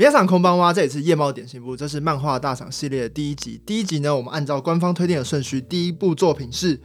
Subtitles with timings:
[0.00, 3.60] 皆さん空邦哇，这里是夜猫点心部，这是漫画大赏系列的第一集。
[3.66, 6.78] 第一集呢，我们按照官方推荐的顺序，第一部作品是《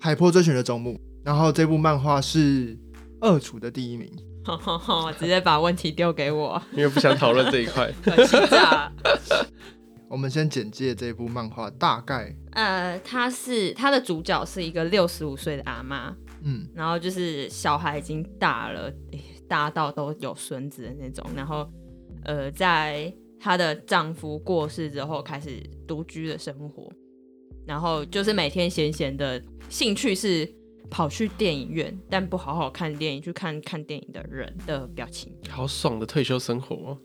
[0.00, 2.74] 海坡追寻的终幕》，然后这部漫画是
[3.20, 4.10] 二厨的第一名。
[5.20, 7.92] 直接把问题丢给我，因为不想讨论这一块。
[10.08, 18.90] 我们先简介这部漫画，大概呃，他是他的主角是一个六十五岁的阿妈，嗯，然后就是小孩已经大了，
[19.46, 21.70] 大到都有孙子的那种，然后
[22.24, 26.92] 呃，在她的丈夫过世之后，开始独居的生活，
[27.66, 30.52] 然后就是每天闲闲的兴趣是。
[30.90, 36.96] 跑去电影院，但不好好看电影，去看看电影的人的表情，好爽的退休生活。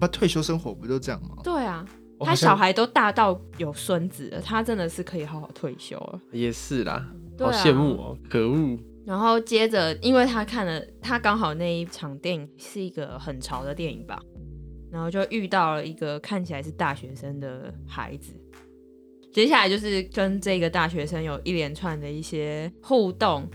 [0.00, 1.36] 不，退休生活不就这样吗？
[1.44, 1.86] 对啊，
[2.18, 6.20] 他小孩都大到有孙子了，他真的是可以好好退休了。
[6.32, 8.76] 也是啦，好羡慕哦，可恶。
[9.06, 14.18] 然后接着，因为他看了，他刚好那一场电影是一个很潮的电影吧，
[14.90, 18.32] 然后就遇到了一个看起来是大学生的孩子。
[19.32, 23.46] 接下来就是跟这个大学生有一连串的一些互动，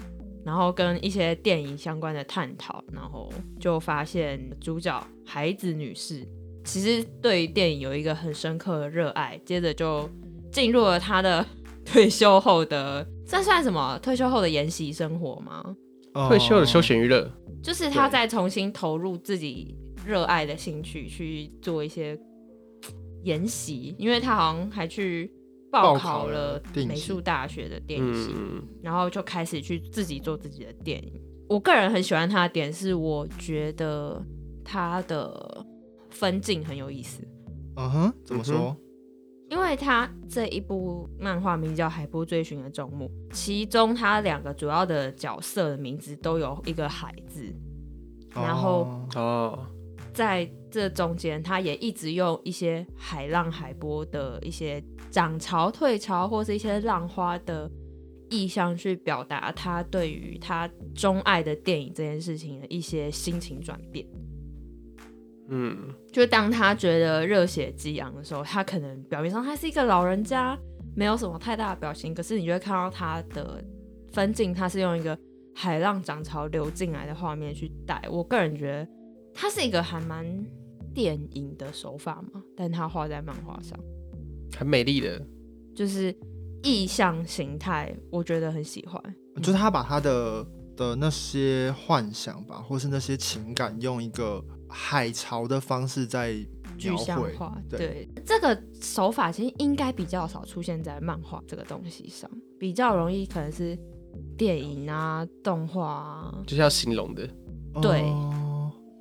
[0.46, 6.28] 然后跟一些电影相关的探讨，然后就发现主角孩子女士
[6.66, 9.40] 其实对电影有一个很深刻的热爱。
[9.46, 10.08] 接着就
[10.52, 11.46] 进入了他的
[11.92, 14.00] 退休后的，这算什么？
[14.00, 15.76] 退休后的研习生活吗？
[16.28, 17.30] 退休的休闲娱乐，
[17.62, 22.18] 就是他在重新投入自己热爱的兴趣去做一些
[23.24, 25.32] 研习，因为他好像还去。
[25.72, 28.34] 报考了美术大学的电影系，
[28.82, 31.22] 然后就开始去自己做自己的电影。
[31.48, 34.20] 我个人很喜欢他的点是，我觉得
[34.66, 35.64] 他的
[36.10, 37.22] 分镜很有意思。
[37.76, 38.76] 嗯哼，怎么说？
[39.50, 47.54] 因为他这一部漫画名叫《海波追寻的终幕》，其中他两个主要的角色的名字都有一个“海”字，
[48.34, 49.68] 然后哦。
[50.12, 57.72] 在这中间，他也一直用一些海浪、海波的一些涨潮、退潮，或是一些浪花的
[58.30, 64.06] 意象，去表达他对于他钟爱的电影这件事情的一些心情转变。
[65.50, 70.58] 嗯，就当他觉得热血激昂的时候，他可能表面上他是一个老人家，
[70.96, 73.64] 没有什么太大的表情，可是你就会看到他的
[74.12, 75.18] 分镜，他是用一个
[75.56, 78.02] 海浪涨潮流进来的画面去带。
[78.12, 78.88] 我个人觉得。
[79.32, 80.26] 他是一个还蛮
[80.94, 83.80] 电影的手法嘛，但他画在漫画上，
[84.58, 85.26] 很美丽的，
[85.74, 86.14] 就是
[86.62, 89.02] 意象形态，我觉得很喜欢。
[89.38, 90.46] 就是他把他的
[90.76, 96.34] 的那些幻想吧，或是那些情感，用一个海潮的方式在
[96.78, 97.58] 具象化。
[97.70, 103.78] 对，这个手法其实应该比较少出现在漫画这个东西上，比较容易可能是
[104.38, 107.28] 电影啊、动画啊，就是要形容的。
[107.82, 108.04] 对。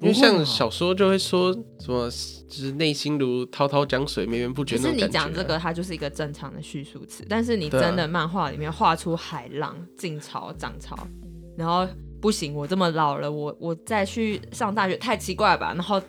[0.00, 4.76] 因为像小说就会说什么，就是内心如滔滔江水，绵绵不绝。
[4.76, 7.26] 可是你讲这个，它就是一个正常的叙述词。
[7.28, 10.96] 但是你真的漫画里面画出海浪进潮涨潮，
[11.56, 11.84] 然后
[12.20, 15.72] 不行，我这么老了，我我再去上大学太奇怪吧？
[15.74, 16.00] 然后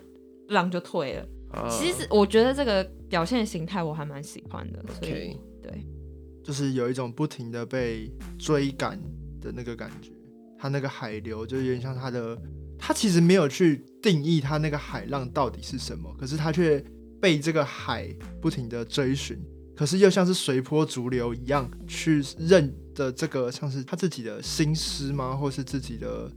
[0.50, 1.26] 浪就退了。
[1.70, 4.84] 其实我觉得这个表现形态我还蛮喜欢的。
[5.00, 5.86] 所以对，
[6.44, 9.00] 就是有一种不停的被追赶
[9.42, 10.12] 的那个感觉。
[10.58, 12.38] 它那个海流就有点像它的。
[12.82, 16.82] 它其实没有去定义它那个海浪到底是什么，可是它却
[17.20, 18.08] 被这个海
[18.42, 19.38] 不停的追寻，
[19.80, 26.30] 可是又像是随波逐流一样去认的这个像是他自己的心思吗，或是自己的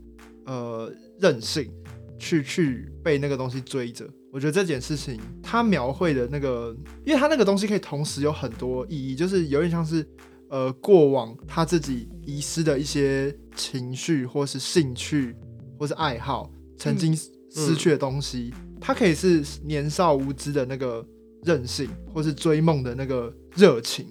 [0.45, 0.89] 呃
[1.19, 1.69] 任性，
[2.17, 4.07] 去去被那个东西追着。
[4.31, 6.73] 我觉得这件事情他描绘的那个，
[7.05, 10.07] 因为他那个东西可以同时有很多意义，就是有点像是
[10.49, 15.35] 呃过往他自己遗失的一些情绪或是兴趣。
[15.77, 17.13] 或是爱好，曾经
[17.51, 21.05] 失去的东西，它可以是年少无知的那个
[21.43, 24.07] 任性，或是追梦的那个热情，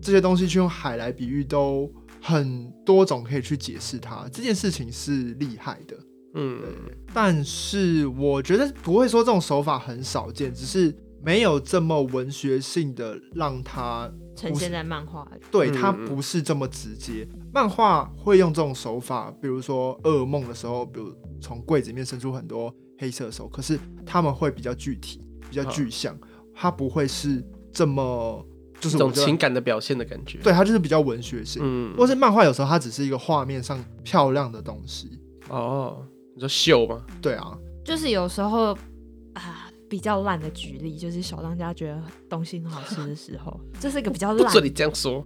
[0.00, 1.90] 这些东西去用海来比喻，都
[2.20, 4.28] 很多种可以去解释它。
[4.32, 5.96] 这件事情是厉害的，
[6.34, 6.58] 嗯，
[7.14, 15.40] 但是我觉得不会说这种手法很少见，只是没有这么文学性的让它呈现在漫画里。
[15.50, 17.26] 对，它不是这么直接。
[17.52, 26.16] 漫画会用这种手法，比如说噩梦的时候，比如从柜子里面伸出很多黑色手，可是他们会比较具体、比较具象，
[26.56, 28.42] 它不会是这么
[28.80, 30.38] 就是一种情感的表现的感觉。
[30.38, 31.60] 对，它就是比较文学性。
[31.62, 35.20] 嗯，或是漫画有时候它只是一个画面上漂亮的东西。
[35.50, 36.02] 哦，
[36.34, 37.04] 你说秀吗？
[37.20, 38.76] 对啊，就是有时候
[39.34, 44.44] 啊，比较烂的举例，就是小当家觉得东西很好吃的时候， 这是一个比较烂。
[44.44, 45.24] 不准你这样说，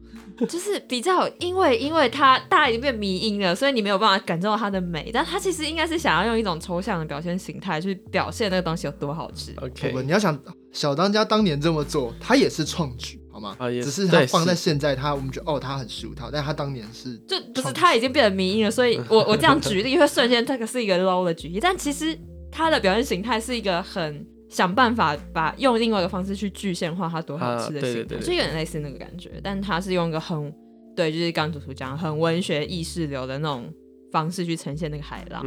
[0.49, 9.55] 就是比较因为因为他大家已经变迷因了，所以你没有办法感受到它的美，但他其实应该是想要用一种抽象的表现形态去表现那个东西有多好吃。
[9.62, 10.39] OK，你要想
[10.73, 13.19] 小当家当年这么做，他也是创举。
[13.33, 13.55] 好吗？
[13.61, 22.19] 啊，也只是他放在现在，他我们觉得哦，他很俗套，但他当年是就不是他已经变得迷因了，所以我我这样举例会瞬间这个是一个 low 的举例，但其实
[22.51, 30.52] 他的表现形态是一个很想办法把用另外一个方式去具现化它多好吃的形态，就有点类似那个感觉，但它是用一个很
[30.94, 33.73] 对，就是刚主厨讲很文学意识流的那种
[34.12, 35.47] 方式去呈现那个海浪。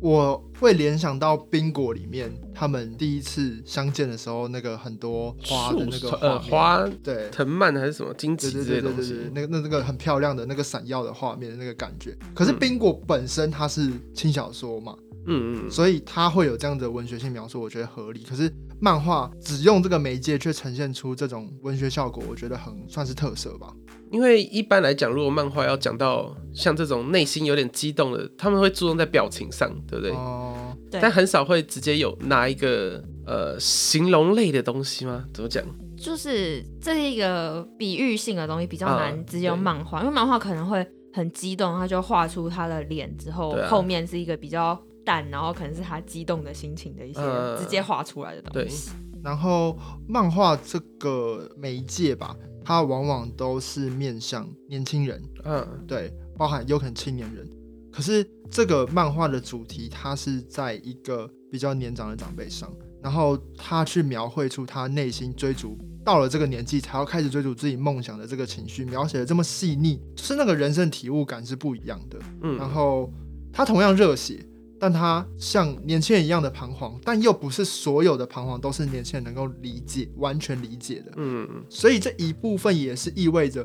[0.00, 7.28] 我会联想到冰果里面，他们第一次相见的时候，那个很多花的那个呃花，对。
[7.30, 12.16] 藤蔓还是什么荆棘之类的东西，那个那那个很漂亮的那个闪耀的画面的那个感觉。
[12.34, 18.22] 可是冰果本身它是轻小说嘛，嗯嗯嗯，所以他会有这样的文学性描述，我觉得合理。
[18.22, 23.72] 可是漫画只用这个媒介却呈现出这种文学效果，我觉得很算是特色吧。
[24.10, 30.12] 因为一般来讲，如果漫画要讲到像这种内心有点激动的，他们会注重在表情上，对不对？
[30.12, 31.00] 哦，对。
[31.00, 35.24] 但很少会直接有拿一个呃形容类的东西吗？
[35.32, 35.64] 怎么讲？
[35.96, 47.20] 就是这是一个比喻性的东西，比较难直接用漫画，因为漫画可能会很激动，他就画出他的脸之后，后面是一个比较淡，然后可能是他激动的心情的一些
[47.58, 48.90] 直接画出来的东西。
[49.22, 49.78] 然后
[50.08, 52.36] 漫画这个媒介吧。
[52.64, 57.44] 它往往都是面向年轻人，嗯，对，包含有可能青年人。
[57.90, 62.72] 可是这个漫画的主题，它是在一个比较年长的长辈上，
[63.02, 72.16] 然后他去描绘出他内心追逐到了这个年纪才要开始追逐自己梦想的这个情绪，描写的这么细腻，就是那个人生体悟感是不一样的。
[72.42, 73.12] 嗯，然后
[73.52, 74.38] 他同样热血。
[74.82, 81.12] 但他像年轻人一样的彷徨，但又不是所有的彷徨都是年轻人能够理解、完全理解的。
[81.18, 83.64] 嗯，所以这一部分也是意味着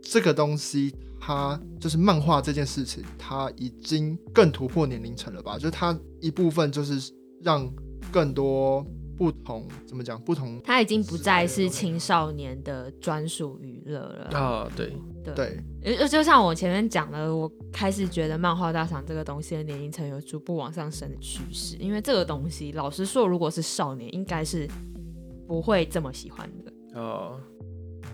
[0.00, 5.58] 这个东西，它就是漫画这件事情，它已经更突破年龄层了吧？
[5.58, 7.12] 就是它一部分就是
[7.42, 7.70] 让
[8.10, 8.82] 更多。
[9.16, 10.20] 不同怎么讲？
[10.20, 14.70] 不同，它已经不再是青少年的专属娱乐了啊！
[14.76, 14.92] 对
[15.34, 15.60] 对，
[15.98, 24.68] 就就像我前面讲的，我开始觉得漫画大赏这个东西的年龄层有逐步往上升的趋势，因为这个东西，老实说，如果是少年，应该是
[25.46, 27.40] 不会这么喜欢的哦。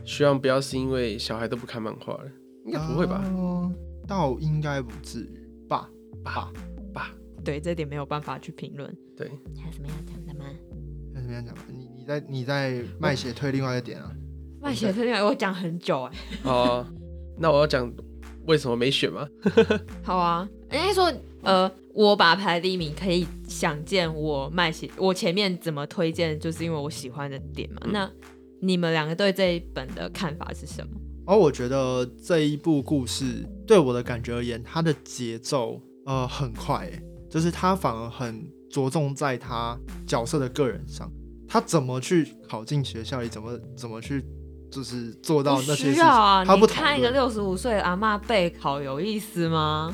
[0.04, 2.30] 希望不要是因为小孩都不看漫画了，
[2.64, 3.24] 应该不会吧？
[4.06, 5.88] 倒应该不至于吧？
[6.22, 6.52] 吧
[6.92, 7.14] 吧，
[7.44, 8.94] 对，这点没有办法去评论。
[9.16, 10.46] 对，还有什么要讲的吗？
[11.14, 11.54] 怎么样讲？
[11.68, 14.10] 你你在你在卖血推另外一个点啊？
[14.60, 16.12] 卖血推另外，我讲很久哎。
[16.44, 16.86] 哦，
[17.38, 17.90] 那我要讲
[18.46, 19.26] 为什么没选吗？
[20.02, 21.12] 好啊，人家说，
[21.42, 27.80] 呃，我把排第一名，可以想见我卖血，我前面怎么推荐，就是因为我喜欢的点嘛。
[27.90, 28.10] 那
[28.60, 30.92] 你们两个对这一本的看法是什么？
[31.26, 36.90] 哦，我觉得这一部故事对我的感觉而言，它的节奏呃很快，
[37.30, 39.76] 就是它反而很着重在他
[40.06, 41.10] 角色的个人上。
[41.48, 43.28] 他怎么去考进学校里？
[43.28, 44.24] 怎么怎么去，
[44.70, 46.04] 就是做到那些事情？
[46.44, 49.92] 他不看一个六十五岁的阿妈备考有意思吗？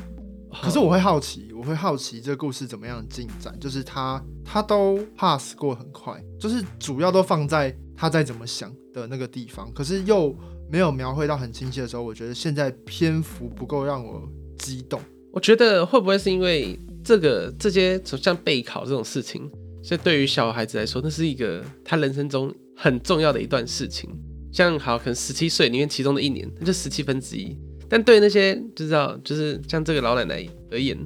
[0.61, 3.53] 可是我会好奇，我会好奇这个故事怎么样进展？
[3.59, 10.33] 就是他他都 pass 过很快，就是主要都放在他在怎么想的那个地方，可是又
[10.71, 14.21] 没有描绘到很清晰的时候，我觉得现在篇幅不够让我
[14.59, 15.01] 激动。
[15.33, 19.49] 我觉得会不会是因为这个这些像备考这种事情？
[19.81, 24.09] 所以对于小孩子来说，那是一个他人生中很重要的一段事情。
[24.51, 27.55] 像好，可能十七岁里面其中的一年，那就十七分之一。
[27.87, 30.97] 但对那些就知道，就是像这个老奶奶而言，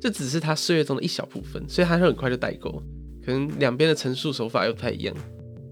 [0.00, 2.82] 这只是她岁月中的一小部分，所以她就很快就代沟。
[3.22, 5.14] 可能两边的陈述手法又不太一样。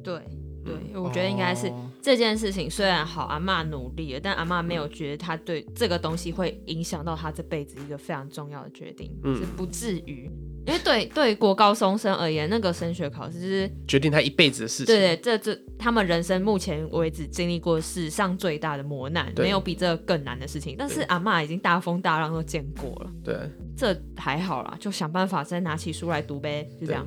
[0.05, 0.21] 对
[0.63, 1.73] 对，我觉得应该是
[2.09, 10.31] 这件事情虽然好，阿妈努力了，但阿妈没有觉得她对这个东西会影响到她这辈子一个非常重要的决定，是不至于。
[10.67, 14.87] 因为对对国高中生而言，那个升学考试是决定他一辈子的事情。
[14.87, 20.77] 对对，这这他们人生目前为止经历过史上最大的磨难，没有比这更难的事情。
[20.79, 23.37] 但是阿妈已经大风大浪都见过了，对，
[23.77, 27.07] 这还好啦，就想办法再拿起书来读呗，就这样。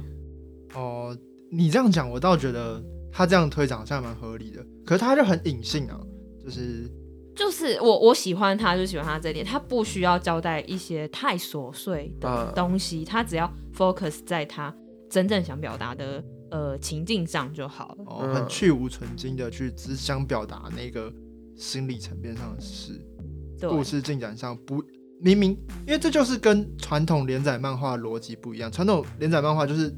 [0.73, 1.15] 哦，
[1.51, 2.81] 你这样讲，我倒觉得
[3.11, 4.65] 他这样推展好像蛮合理的。
[4.85, 5.99] 可是他就很隐性啊，
[6.43, 6.89] 就是。
[7.33, 14.75] 就是我我喜欢他，就喜欢他这点，他不需要交代一些太琐碎的东西，他只要 focus 在他
[15.09, 18.03] 真正想表达的呃情境上就好了。
[18.05, 21.11] 哦，很去无存精的去只想表达那个
[21.55, 23.01] 心理层面上的事，
[23.61, 24.83] 故事进展上不
[25.21, 25.51] 明明，
[25.87, 28.69] 因为这就是跟传统连载漫画逻辑不一样。
[28.69, 29.89] 传统连载漫画就是。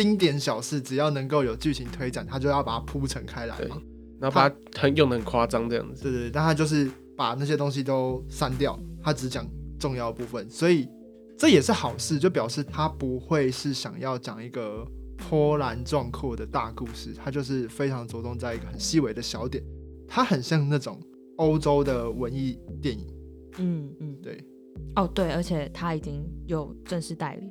[0.00, 3.76] 丁点小事，只要能够有剧情推展，他就要把它铺陈开来嘛。
[4.18, 6.04] 然后把它很用的很夸张这样子。
[6.04, 9.46] 对对，但他就是把那些东西都删掉，他只讲
[9.78, 10.88] 重要部分，所以
[11.36, 14.86] 这也是好事，就表示他不会是想要讲一个
[15.18, 19.62] 波澜壮阔的大故事，他就是非常着重在一个很细微的小点，
[20.08, 20.98] 他很像那种
[21.36, 23.06] 欧洲的文艺电影。
[23.58, 24.42] 嗯嗯，对。
[24.96, 27.50] 哦对，而且他已经有正式代理，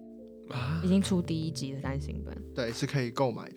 [0.84, 3.56] 已经出第一集的单行本，对，是可以购买的。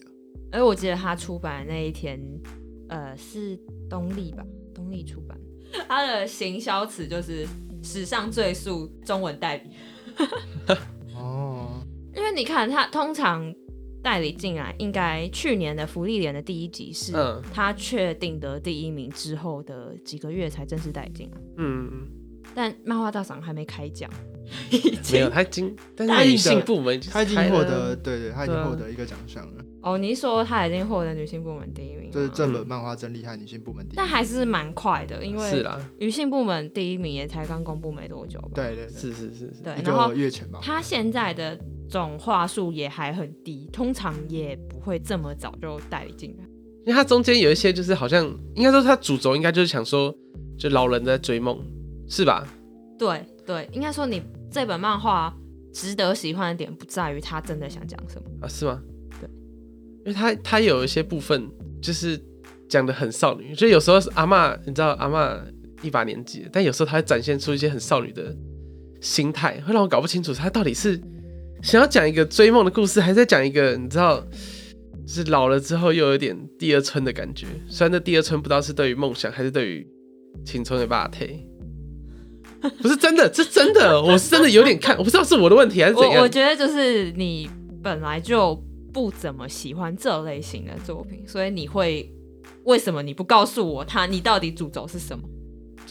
[0.50, 2.20] 而我记得他出版那一天，
[2.88, 3.58] 呃，是
[3.88, 4.44] 东立吧？
[4.74, 5.38] 东立出版，
[5.88, 7.46] 他的行销词就是
[7.82, 9.70] 史上最速中文代理。
[11.16, 11.82] 哦，
[12.14, 13.54] 因为你看他通常
[14.02, 17.12] 代理进来，应该去年的福利连的第一集是
[17.52, 21.40] 他确定得第一名之后的几个月才正式代进来。
[21.58, 22.06] 嗯。
[22.54, 24.10] 但漫画大赏还没开奖，
[25.12, 29.64] 没有，他已经，但是女性部门他已经获得，对对，他已经获得一个奖项了。
[29.82, 33.96] 哦，你说他已经获得女性部门第一名，就是这本漫画真厉害，女性部门第一。
[33.96, 38.50] 但还是蛮快的，因为是啦，女性部门第一名也才刚公布没多久吧？
[38.54, 40.60] 对对，是是是是，对，然后月前吧。
[40.62, 41.58] 他现在的
[41.90, 46.44] 总话术也还很低，通常也不会这么早就代理进来，
[46.84, 50.14] 因为他中间有一些就是好像应该说他主轴应该就是想说，
[50.56, 51.58] 就老人在追梦，
[52.08, 52.46] 是吧？
[52.96, 55.34] 对对，应该说你这本漫画
[55.72, 58.48] 值得喜欢的点不在于他真的想讲什么啊？
[58.48, 58.80] 是吗？
[59.20, 59.28] 对，
[60.04, 61.48] 因为他他有一些部分
[61.80, 62.20] 就是
[62.68, 65.36] 讲的很少女，就有时候是阿妈，你知道阿妈
[65.82, 68.36] 一把年纪，但有时候他会展现出一些很少女的
[69.00, 71.00] 心态，会让我搞不清楚他到底是
[71.62, 74.20] 想要讲一个追梦的故事，还是在讲一个你知道，
[75.04, 77.46] 就是老了之后又有点第二春的感觉。
[77.68, 79.86] 虽然那第二春不知道是对于梦想还是对于
[80.44, 81.44] 青春的霸退。
[82.80, 86.14] 不是真的，这真的，我是真的有点看，我不知道是我的问题还是怎样。
[86.14, 87.50] 我我觉得就是你
[87.82, 88.54] 本来就
[88.92, 92.08] 不怎么喜欢这类型的作品，所以你会
[92.64, 95.24] 为什么你不告诉我他你到底主轴是什么？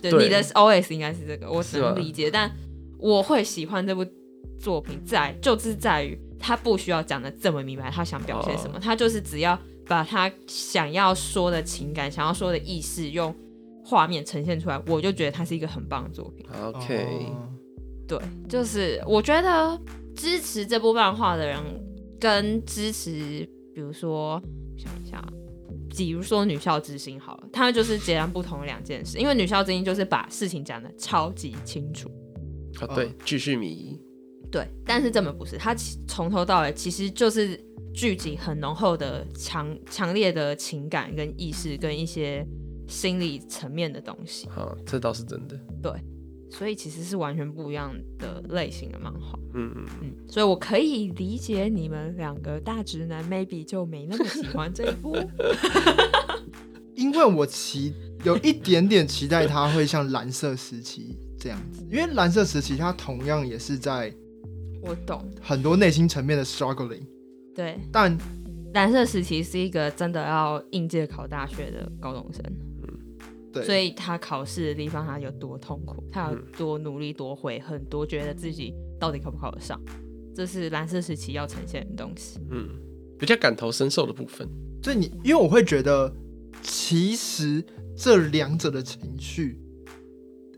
[0.01, 2.31] 对，你的 OS 应该是这个，我能理解。
[2.31, 2.49] 但
[2.97, 4.05] 我会喜欢这部
[4.59, 13.35] 作品，在就是在于他不需要讲的这么明白，他想表现什么，他就是只要把他想要说的情感、想要说的意思用。
[13.91, 16.45] 画面呈现出来，我就觉得它是一个很棒的作品。
[16.63, 17.27] OK，
[18.07, 18.17] 对，
[18.47, 19.77] 就是我觉得
[20.15, 21.59] 支持这部漫画的人，
[22.17, 23.11] 跟支持，
[23.75, 24.41] 比如说
[24.77, 25.21] 想一下，
[25.89, 29.17] 比如说《女校之星》好了，他们就是截然不同的两件事。
[29.17, 32.09] 因为《女校之星》就是把事情讲的超级清楚。
[32.79, 33.99] 啊，对，继续迷。
[34.49, 35.75] 对，但是这本不是，它
[36.07, 37.59] 从头到尾其实就是
[37.93, 42.47] 聚集很浓厚的强强烈的情感跟意识跟一些。
[42.91, 45.57] 心理层面的东西，啊，这倒是真的。
[45.81, 45.91] 对，
[46.49, 49.39] 所以其实是完全不一样的类型的漫画。
[49.53, 55.15] 嗯嗯嗯，所以我可以理解你们两个大直男，maybe 就没那么喜欢这一部。
[56.93, 57.93] 因为我期
[58.23, 64.13] 有一点点期待它会像蓝色时期这样子，因为蓝色时期它同样也是在，
[64.83, 67.07] 我懂很多内心层面的 struggling。
[67.55, 68.15] 对，但
[68.73, 72.43] 蓝色时期是一个真的要应届考大学的高中生。
[73.65, 79.77] 所以他考试的地方，他有多痛苦，他有多努力，多悔恨多，觉得自己到底考不考得上，
[80.33, 82.39] 这是蓝色时期要呈现的东西。
[82.49, 82.69] 嗯，
[83.19, 84.47] 比较感同身受的部分。
[84.81, 86.13] 所以你，因为我会觉得，
[86.61, 87.61] 其实
[87.97, 89.59] 这两者的情绪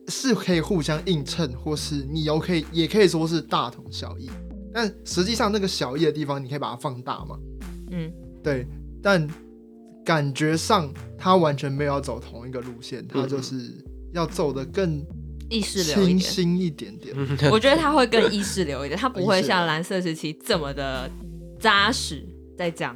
[0.10, 4.30] 是可以互相映衬，或是你有可以，也可以说是大同小异。
[4.72, 7.40] 但实际上，那个小异的地方，你可以把它放大嘛？
[7.92, 8.68] 嗯，对，
[9.02, 9.28] 但。
[10.04, 13.56] 感觉上他完全没有要走同一个路线，他就是
[14.14, 15.06] 要走的更
[15.50, 17.16] 意识流清新一点点。
[17.52, 21.10] 我觉得他会更意识流一点， 他不会像蓝色时期这么的
[21.60, 22.26] 扎实，
[22.58, 22.96] 在讲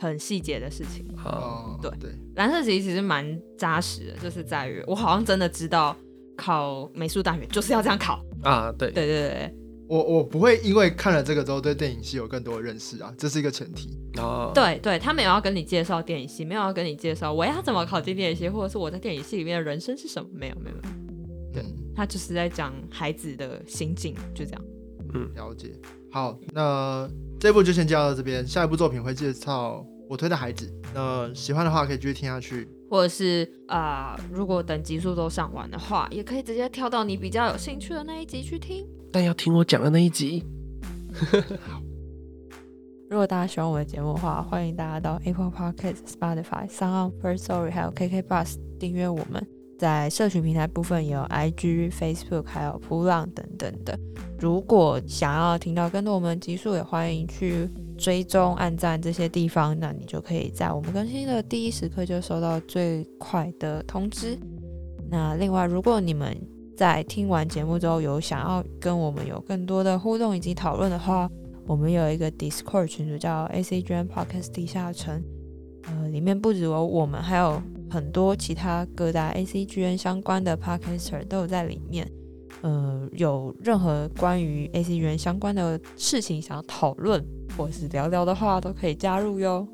[0.00, 1.06] 很细节的事情。
[1.24, 5.96] 哦，对对，蓝色时期其实蛮扎实的，就是在于我好像真的知道
[6.36, 8.72] 考美术大学就是要这样考啊。
[8.78, 9.54] 对对对对。
[9.88, 14.52] 我我不会因为看了这个之后对电影系有更多的认识啊，这是一个前提哦。
[14.54, 20.76] 对对，他没有要跟你介绍电影系，没有要跟你介绍我要怎么考进电影系，或者是我在电影系里面的人生是什么，没有没有。
[21.52, 21.64] 对，
[21.96, 24.64] 他就是在讲孩子的心境，就这样。
[25.14, 25.72] 嗯，了解。
[26.12, 27.08] 好，那
[27.40, 30.70] 这部就先介绍到这边，下一部作品会介绍我推的孩子。
[30.94, 38.86] 那喜欢的话可以继续听下去，或者是啊，如果等集数都上完的话，也可以直接跳到你比较有兴趣的那一集去听。
[39.12, 40.44] 但要听我讲的那一集。
[43.10, 49.46] 如果大家喜欢我的节目的话，欢迎大家到 Apple Podcast、Spotify、Sound First Story 还有 KK Bus 订阅我们。
[49.78, 53.96] 在社群平台部分有 IG、Facebook 还有扑浪等等的。
[54.36, 64.36] 如果想要听到更多我们的集数，也欢迎去追踪、按赞这些地方，那你就可以在我们更新的第一时刻就收到最快的通知。
[65.08, 66.36] 那另外，如果你们
[66.78, 71.28] 在听完节目之后有想要跟我们有更多的互动以及讨论的话，
[71.66, 75.20] 我们有一个 Discord 群组叫 ACGN Podcast 地下城，
[75.88, 82.08] 呃，里面不只有我们，还有很多其他各大 ACGN 相关的 Podcaster 都有在里面。
[82.62, 87.20] 呃，有任何关于 ACGN 相关的事情想要讨论
[87.56, 89.66] 或是聊聊的话，都可以加入哟。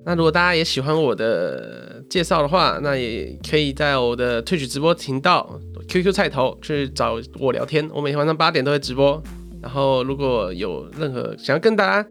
[0.00, 7.88] 好，那如果大家也喜欢我的介绍的话，那也可以在我的 Twitch 直播频道 QQ 菜头去找我聊天。
[7.92, 9.22] 我每天晚上八点都会直播。
[9.62, 12.08] 然后如果有任何想要跟大家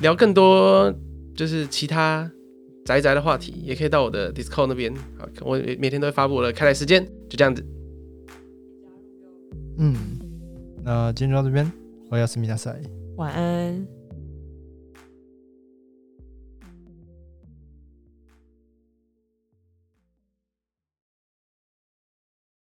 [0.00, 0.90] 聊更多
[1.34, 2.30] 就是其他
[2.86, 4.94] 宅宅的话题，也可以到我的 Discord 那边。
[5.18, 7.62] 好，我每天都会发布我的开台时间，就这样子。
[9.78, 9.94] 嗯，
[10.82, 11.70] 那今天就到这边，
[12.10, 12.80] 我要思密达赛，
[13.16, 13.95] 晚安。